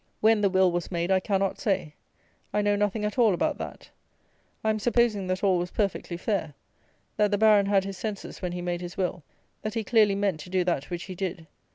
When 0.19 0.41
the 0.41 0.49
will 0.49 0.71
was 0.71 0.89
made 0.91 1.11
I 1.11 1.19
cannot 1.19 1.59
say. 1.59 1.93
I 2.51 2.63
know 2.63 2.75
nothing 2.75 3.05
at 3.05 3.19
all 3.19 3.35
about 3.35 3.59
that. 3.59 3.91
I 4.63 4.71
am 4.71 4.79
supposing 4.79 5.27
that 5.27 5.43
all 5.43 5.59
was 5.59 5.69
perfectly 5.69 6.17
fair; 6.17 6.55
that 7.17 7.29
the 7.29 7.37
Baron 7.37 7.67
had 7.67 7.83
his 7.85 7.99
senses 7.99 8.41
when 8.41 8.53
he 8.53 8.63
made 8.63 8.81
his 8.81 8.97
will; 8.97 9.21
that 9.61 9.75
he 9.75 9.83
clearly 9.83 10.15
meant 10.15 10.39
to 10.39 10.49
do 10.49 10.63
that 10.63 10.89
which 10.89 11.03
he 11.03 11.13
did. 11.13 11.45